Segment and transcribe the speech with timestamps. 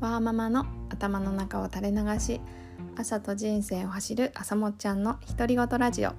[0.00, 2.40] ワーママの頭の中を垂れ流し
[2.96, 6.14] 朝と人生を走る朝もっちゃんの独り言ラジオ。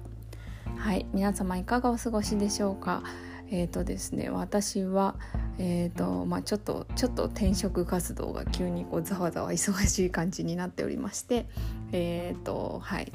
[0.76, 3.02] はい皆様いかがお過ごしでしょうか？
[3.50, 5.16] えーとですね私は
[5.58, 11.48] えーとまあ、ちょっとちょっと転職活動が急にこうざわざわ忙しい感じになっておりまして
[11.90, 13.12] えーとはい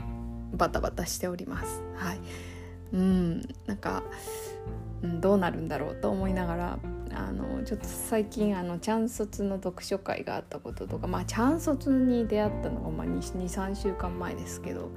[0.54, 1.82] バタバタしております。
[1.96, 2.20] はい。
[2.94, 4.04] うんなんか、
[5.04, 6.80] うん、どうなるんだろうと思いながら
[7.14, 14.92] あのちょっと最近あのチャン卒の読書会があったこととかまあチャン卒に出会ったのが、まあ、23週間前ですけど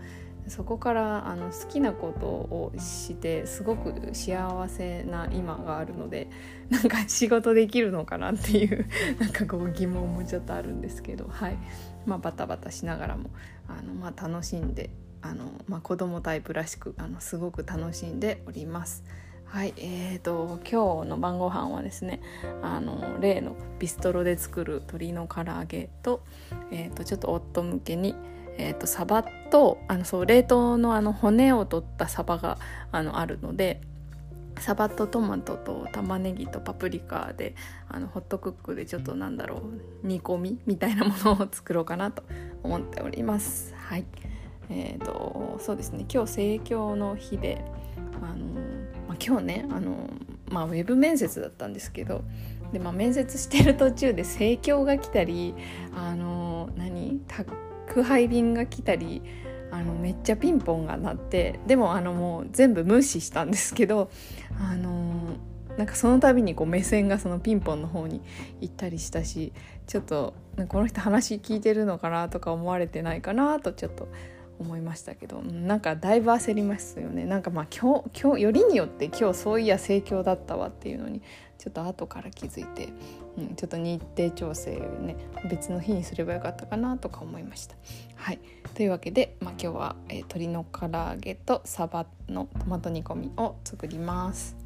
[0.49, 6.29] そこからあの好きなことをしてすごく幸せな今があるので
[6.71, 8.87] なんか仕事できるのかなっていう
[9.21, 11.59] なんかこう疑問もちょっとあるんですけどはい。
[12.07, 13.31] まあバタバタしながらも
[13.69, 14.91] あの、まあ、楽しんで
[15.23, 19.05] あの、まあ、子供タイプらしくあのすごく楽しんでおります。
[19.45, 22.21] はいえーと、今日の晩ご飯はですね
[22.63, 26.23] あの例のビストロで作る鶏の唐揚げと,、
[26.71, 28.15] えーと、ちょっと夫向けに、
[28.59, 32.59] えーと、サバとあのそう冷凍のあの骨を取ったサバが
[32.93, 33.81] あのあるので
[34.61, 37.57] サバとトマトと玉ねぎとパプリカで
[37.89, 39.63] あのホットクックでちょっとなんだろ
[40.05, 42.23] う煮込みみたいなものを作ろうかなと
[42.63, 43.75] 思っております。
[43.75, 44.05] はい
[44.71, 46.07] えーとそうですね。
[46.13, 47.63] 今日盛況の日で
[48.23, 48.61] あの
[49.09, 50.09] まあ、今日ねあの、
[50.51, 52.23] まあ、ウェブ面接だったんですけど
[52.73, 55.55] で、まあ、面接してる途中で盛況が来たり
[55.95, 59.23] あの何宅配便が来たり
[59.73, 64.11] あのめっちゃピンポンが鳴ってでもあのもう全部無視したんですけど
[64.61, 65.37] あの
[65.77, 68.21] なんかその度にこう目線がそのピンポンの方に
[68.61, 69.53] 行ったりしたし
[69.87, 70.35] ちょっと
[70.69, 74.09] この人話聞いてるのかなとか思われてないかなとちょっと
[74.61, 81.23] 思いましたけどなんかだいぶ焦りますよねなんかまあ今日今日よりによって今日そういや盛況だったわっていうのに
[81.59, 82.91] ちょっと後から気づいて、
[83.39, 85.17] うん、ちょっと日程調整ね
[85.51, 87.77] 別の日にすればよかったかなとか思いました。
[88.17, 88.39] はい
[88.75, 94.57] というわけで、まあ、今日は、えー、鶏の唐揚げとサバのトマト煮込みを作ります。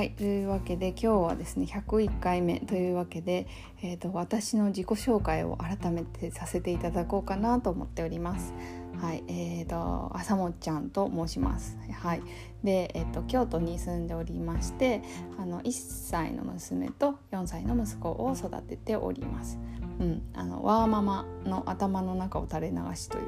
[0.00, 3.46] はいというわけで今日はですね101回目というわけで、
[3.82, 8.54] えーと、私の自己紹介を改めてさせていただこうかなと思っております。
[8.98, 11.76] はい、えーと、朝もちゃんと申します。
[11.92, 12.22] はい、
[12.64, 15.02] で、えーと、京都に住んでおりまして
[15.38, 19.58] あの1歳の娘と4歳の息子を育てております。
[20.00, 23.24] うん、あのワーママの頭の中を垂れ流しという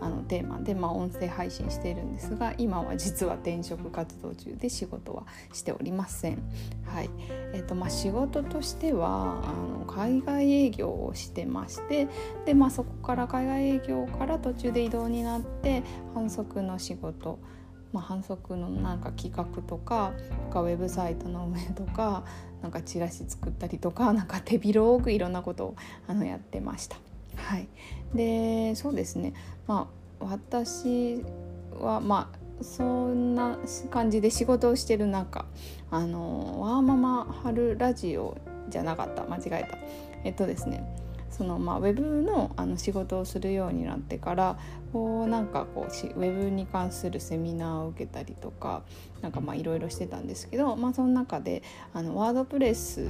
[0.00, 6.42] あのテーマで、まあ、音声配信しているんですが今は実は転職活動中で仕事はしておりません。
[6.84, 7.10] はい
[7.52, 12.08] えーとまあ、仕事としてはあの海外営業をしてまして
[12.44, 15.82] で、まあ、そこから海外営業から途中で移動になって
[16.14, 17.38] 反則の仕事
[17.92, 20.12] まあ、反則のなんか企画とか
[20.50, 22.24] かウェブサイトの運営とか
[22.62, 25.76] なんかチラシ作ったりとか なんか手広くいろんなことを
[26.06, 26.96] あのやってました。
[27.36, 27.68] はい、
[28.14, 29.34] でそうですね。
[29.66, 29.88] ま
[30.20, 31.22] あ私
[31.78, 33.58] はまあそんな
[33.90, 35.44] 感じで仕事をしてる中
[35.90, 38.36] あのワーママ春ラジオ
[38.70, 39.24] じゃなかった。
[39.24, 39.78] 間違えた。
[40.24, 44.58] えっとですねそのまあウェブのあの仕事をするようになってから
[44.92, 48.82] こうなんかこうしウェブに関するセミナーを受けたりとか
[49.20, 53.08] なんかまあいろいろしてたんですけど、まあ、その中であのワードプレス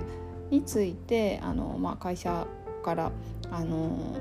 [0.50, 2.46] についてあの、まあ、会社
[2.84, 3.12] から
[3.50, 4.16] あの、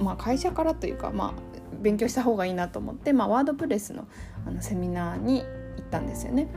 [0.00, 1.32] まあ、会社からというか、まあ、
[1.80, 4.06] 勉強した方がいいなと思って、まあ、ワードプレスの
[4.46, 5.46] あのセミナーに行
[5.80, 6.48] ったんですよね。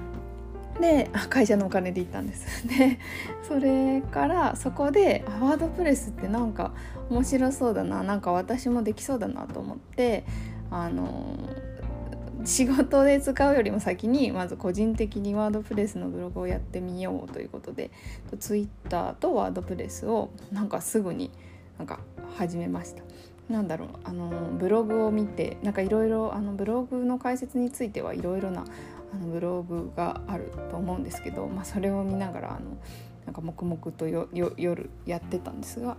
[0.80, 3.00] で会社のお金で行ったんです で
[3.44, 6.74] それからそこでワードプレスってなんか
[7.10, 10.24] 面白そうだななんか私もできそうだなと思って
[10.70, 11.36] あの
[12.46, 17.92] 仕事で使うよりも先にまず個人的にワードプレスのブログをやってみようということで
[18.40, 21.32] ツイッターとワードプレスをなんかすぐに
[21.78, 22.00] なんか
[22.38, 23.04] 始めました。
[23.50, 28.66] なんだろうあのブログを見てなんかいろいろブログの解説についてはいろいろな
[29.14, 32.78] あのブログがあると思うんですけど、まあ、それを見ながらあの
[33.26, 35.98] なんか黙々と夜やってたんですが、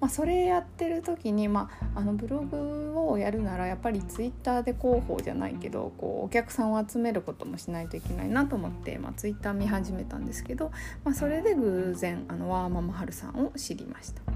[0.00, 10.70] まあ、それやってる時に、まあ、あのブログをやるならやっぱりツイッターで広報じゃないけどこうお客さんを集めることもしないといけないなと思って、まあ、ツイッター見始めたんですけど、
[11.04, 14.35] まあ、それで偶然あのワーママハルさんを知りました。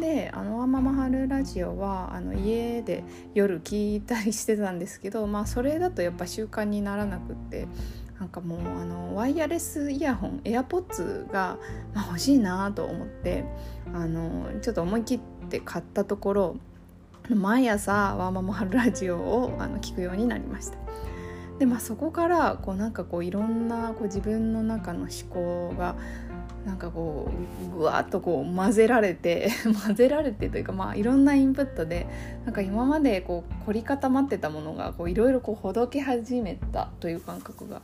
[0.00, 3.04] であのワンママ春ラジオはあの家で
[3.34, 7.68] 夜聞いたりしてたんですけど、まあ、それだとやっぱ習慣にならなくって
[8.18, 11.58] なんかもうあのワイヤレスイヤホン AirPods が、
[11.94, 13.44] まあ、欲しいなと思って
[13.94, 16.56] あのちょっと思い切って買ったところ
[17.28, 20.78] 毎朝ワーママ春ラジオをあの聞くようになりました。
[21.60, 25.94] でまあそこからこうなんかこういろんなこう自分の中の思考が
[26.64, 27.30] なんかこ
[27.72, 29.50] うぐわっとこう混ぜられて
[29.86, 32.06] 混ぜられてというかまあいろんなインプットで
[32.44, 37.82] なんか今までこう凝り固まってたものがこういろいろこうほどけ始めたという感覚が、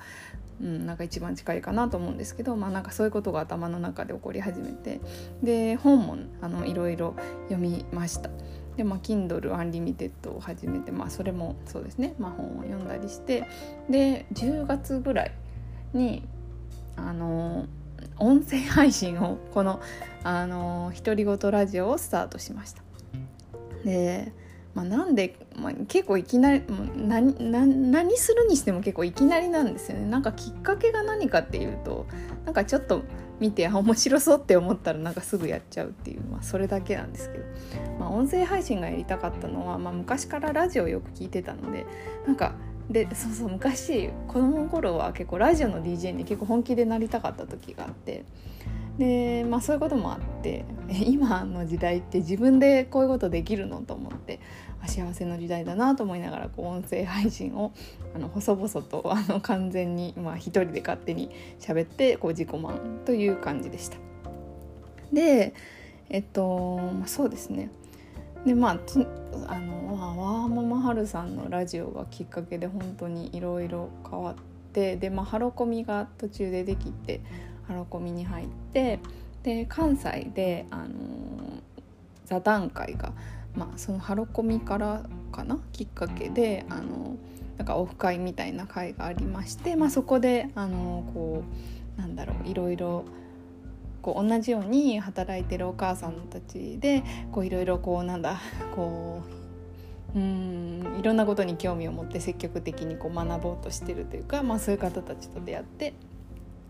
[0.60, 5.00] うん、なんか一番近いかなと思うんですけど、まあ、なんかそういうことが頭の中で起こり始めて
[5.42, 7.14] で本もあのいろいろ
[7.48, 8.30] 読みました。
[8.76, 13.48] でまあ Kindle Unlimited を始めて、まあ、それもそうですね、まあ、本を読んだりして
[13.88, 15.32] で10月ぐらい
[15.94, 16.22] に
[16.96, 17.66] あの
[18.18, 19.80] 音声配信をこの
[20.22, 22.82] あの独り言ラジオをスタートしました。
[23.84, 24.32] で、
[24.74, 30.06] まあ、なんで、まあ、結構いきなり何するにしても結構いきなりなんですよね。
[30.06, 32.06] なんかきっかけが何かっていうと
[32.44, 33.02] なんかちょっと
[33.38, 37.44] 見て面白そうって思ったらなんかすぐやっちゃうっていう、まあ、それだけなんですけど、
[37.98, 41.86] まあ、音声配信がやりたかったのは、まあ、昔からラジオをよく聞いてたので
[42.26, 42.54] なんか
[42.90, 48.24] でそうそう昔子供の頃は結構ラジオの DJ に結構本気でなりたかった時があって
[48.98, 54.40] でまあそういうこともあって今の時代って自分でこういうことできるのと思って
[54.86, 57.72] 幸せの時代だなと思いながらこう音声配信を
[58.14, 63.98] あの細々と あの完全に、まあ、一人で勝手に喋ってこう自己満という感じでした。
[65.12, 65.54] で
[66.08, 67.70] えっと、まあ、そうですね
[68.46, 68.78] でまあ
[69.48, 74.34] あのワーママハルさんのラジオがきっかけで本当にいろいろ変わっ
[74.72, 77.20] てで、まあ、ハロコミが途中でできて
[77.66, 79.00] ハロコミに入って
[79.42, 80.88] で関西で、あの
[82.24, 83.12] 座談会が、
[83.54, 85.58] まあ、そのハロコミからかな？
[85.72, 87.16] きっかけで、あの
[87.56, 91.44] なんかオフ会みたいな会がありまして、まあ、そこで、あのこ
[91.96, 93.04] うなんだろういろいろ
[94.06, 97.02] こう同じように働いてるお母さんたちで
[97.42, 98.40] いろいろこうなんだ
[98.76, 99.20] こ
[100.14, 105.92] ういろんなことに興味を持って積極的にこう学ぼうとしてるというか、まあ、そういう方たちと出会って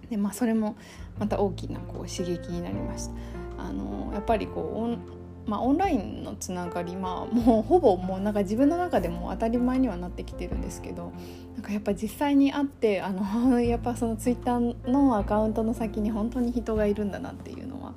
[0.09, 0.77] で、まあ、それも
[1.19, 3.12] また大きなこう刺激になりました。
[3.59, 11.13] あのやっぱりこうまあ、オンラインのつながり、まあ、もうほぼもうなんか自分の中でも当たり前にはなってきてるんですけど
[11.55, 17.95] なんかやっぱ実際に会ってあの やっぱそのツイッターのアカウントの先に本当に人がいるんだなっていうのは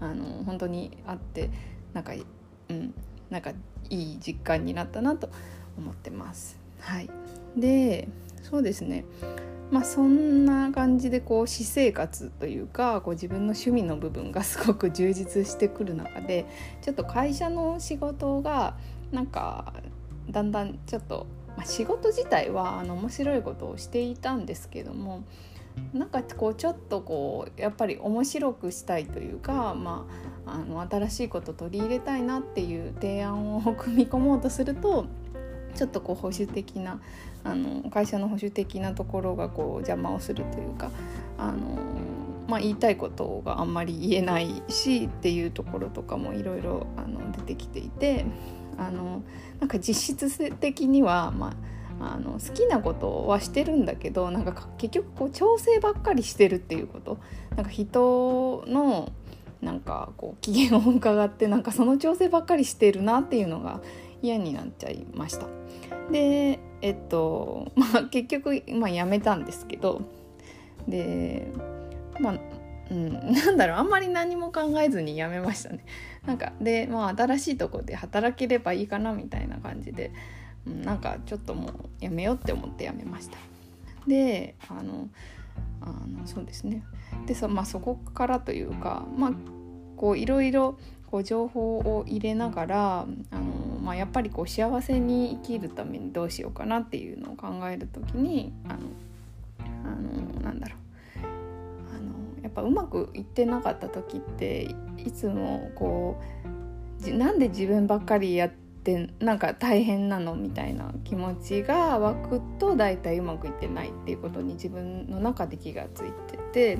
[0.00, 1.50] あの本当にあって
[1.94, 2.12] なんか,、
[2.68, 2.94] うん、
[3.30, 3.50] なんか
[3.88, 5.30] いい実感になったなと
[5.78, 6.58] 思ってます。
[6.80, 7.10] はい、
[7.56, 8.08] で
[8.42, 9.04] そうですね
[9.70, 16.46] まあ、そんな感じでこう私生活というかこう自分の趣味の部分がすごく充実してくる中で
[16.82, 18.74] ちょっと会社の仕事が
[19.12, 19.72] なんか
[20.28, 21.26] だんだんちょっと、
[21.56, 25.22] まあ、仕事自体はあの面白いことをしていたんですけども
[25.92, 30.06] なんかこうちょっとこうやっぱり面白くしたいというか、ま
[30.46, 35.06] あ、あの新しいこと取り入れたいなっていう提案を組み込もうとすると
[35.74, 37.00] ちょっとこう保守的な
[37.42, 40.90] あの会社の保守的なところがこう邪魔をするというか
[41.38, 41.58] あの、
[42.48, 46.86] まあ、言いたいことがあんまり言えないしっていうところとかもいろいろ
[47.36, 48.26] 出てきていて
[48.76, 49.22] あの
[49.58, 51.54] なんか実質的には、ま
[52.00, 57.18] あ、あの好きなことはしてるんだけどなんか結局こう調整ばっかりしてるっていうこと。
[57.56, 59.12] なんか人の
[59.60, 63.82] なんかこう機嫌を伺ってなんかその調整ばっかりしてるなっていうのが
[64.22, 65.46] 嫌になっちゃいました。
[66.10, 70.02] でえっと まあ結局、まあ、辞めたんですけど
[70.88, 71.48] で
[72.20, 72.40] まあ
[72.90, 75.84] うん、なんだろうあんまり何も考えずに辞めましたね。
[76.26, 80.10] なんかでまあ新しいとこで働ければいいかなみたいな感じで、
[80.66, 83.38] うん、なんかちょっともう辞めようって思って辞めました。
[84.08, 85.08] であの
[85.80, 86.82] あのそうですね
[87.26, 89.32] でそ,、まあ、そこからというかまあ
[89.96, 90.78] こういろいろ
[91.10, 93.42] こう情報を入れながらあの、
[93.82, 98.78] まあ、やっぱりこう幸せに生きるためにどうしようかなっていうのを考える時にあの
[99.84, 100.78] あのなんだろう
[101.96, 106.20] あのやっぱうまくいってなかった時っていつもこ
[107.04, 108.50] うなんで自分ばっかりやっ
[108.84, 116.78] てなんか大変なのみたいな気持ちが湧くと大体うまくいってないっていうことに自分の中で気がついてて。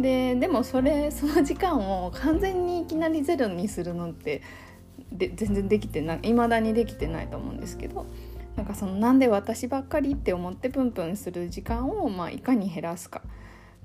[0.00, 4.42] ででもそれその時間を完全にいきなりゼロにするのって
[5.12, 8.06] で全然できてない未だにできてないと思うんですけど
[8.56, 13.22] なんかそのなんで私ばっかりって思ってプンプンする時間を、まあ、いかに減らすか。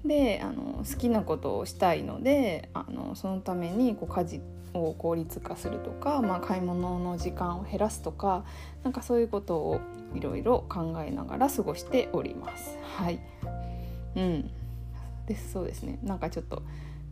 [0.04, 4.42] であの好きなことをしたいのであのそのためにこう家事
[4.74, 8.44] を効率化するとか、まあ、買い物の時間を減らすとか
[8.84, 9.80] なんかそういうことを
[10.14, 12.78] いろいろ考えながら過ごしております。
[12.98, 13.20] はい、
[14.18, 14.52] うん。
[15.28, 16.64] ですそうですねなんかちょっと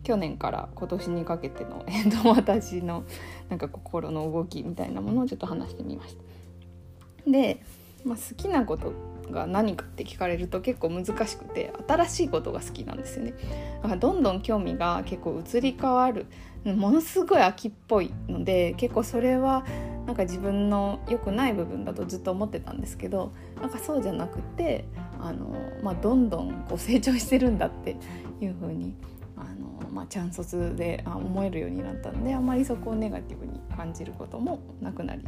[0.04, 3.04] 去年から今年にかけての、えー、と私の
[3.50, 7.32] なんか心の動きみたいなものをちょっと話してみました。
[7.32, 7.62] で、
[8.04, 8.94] まあ、好きなこと
[9.32, 13.34] が何かって聞かれると結構難しくて新しいことが好きなんですよね。
[13.82, 16.26] だからどんどん興味が結構移り変わる
[16.66, 19.66] ものすごい秋っぽいので結構それは
[20.06, 24.86] なんか自分の良くない部分だとずっと思ってたんですけどなんかそうじゃなくて
[25.20, 27.96] あの、まあ、どんどんこう成長してるんだって
[28.40, 28.96] いう風に
[29.38, 35.24] あのまあ、チャン卒で思えるようになったんであまりそこをネガティブに感じることもなくなり、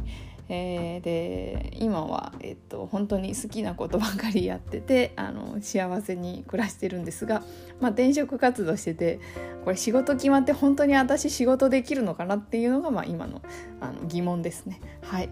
[0.48, 7.42] えー、で今は、えっと、本当に好きなことばかりやっててあの幸せに暮らしてるんですが、
[7.80, 9.20] まあ、転職活動してて
[9.64, 13.42] これ仕事決まって本当に私仕事できるのかなっていうのが、まあ、今の
[13.80, 14.80] あの疑問ですね。
[15.02, 15.28] はい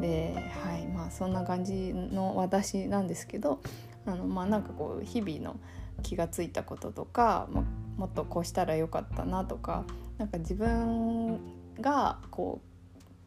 [0.00, 3.60] ではいまあ、そんな感じの私なんですけど
[4.06, 5.60] あの、まあ、なんかこう日々の
[6.02, 7.64] 気が付いたこととか、まあ、
[7.96, 9.84] もっとこうしたらよかったなとか
[10.18, 11.40] なんか自分
[11.80, 12.72] がこう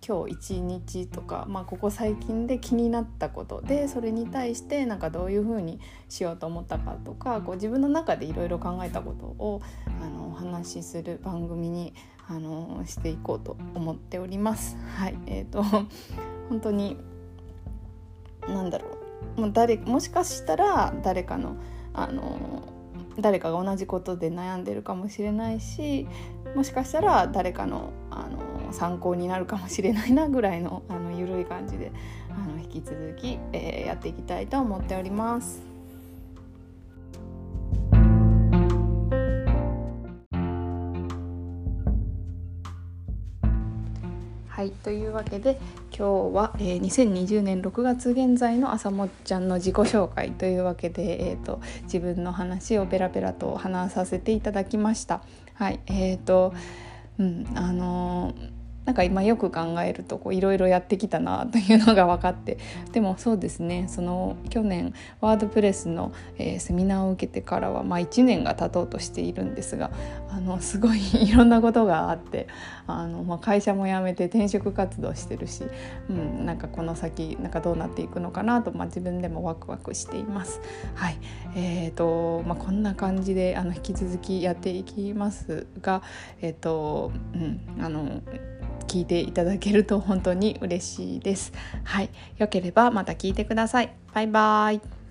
[0.07, 5.79] 今日一日とか、まあ、ここ最近で気になったことでそれに対してなんかどういうふうに
[6.09, 9.61] しようと思ったかとかこう自分の中でいろいろ考えたことを
[9.99, 11.95] あのお話しする番組に
[12.27, 14.77] あのしていこうと思っております。
[14.95, 15.89] はいえーと、本
[16.61, 16.97] 当に
[18.47, 18.97] 何だろ
[19.37, 21.55] うもう誰もしかしたら誰かの
[21.93, 22.74] あの
[23.19, 26.07] 誰かが同じことで悩んでるかもしれないし
[26.55, 31.91] もしかしたら誰かのあの参考になるかもしれないなぐらいのあの緩い感じで
[32.29, 35.74] あの引き続き、えー、やっていきたいと思っております。
[44.65, 45.59] はいというわけで
[45.95, 55.21] 今日は、えー、2020年6月現在の朝もっちゃんの自己紹介というわけで、えーと、自分の話をペラペラと話させていただきました。
[55.53, 56.55] はいえーと
[57.19, 62.57] うんあのーなんか今よく考えるといろいろやってきたなというのが分かって。
[62.91, 63.85] でもそうですね。
[63.87, 69.91] その去年ワードプレスの、えー、セミナーを受けてからは、まあ、1年が経とうとしているんですが
[70.29, 70.99] あのすごい
[71.29, 72.47] いろんなことがあって
[72.87, 75.63] あの、まあ、会社も辞めて転職活動してるし、
[76.09, 80.61] うん、なんかこの先なんかどうなっていくのかなと、まあ、自分でもワクワクしています。
[80.95, 81.17] はい。
[81.55, 86.01] えーとまあ、こんな感じであの引き続きやっていきますが、
[86.41, 88.21] えーとうん、あの
[88.95, 91.51] 聞いていただけると本当に嬉しいです。
[91.83, 93.93] はい、良ければまた聞いてください。
[94.13, 95.04] バイバイ。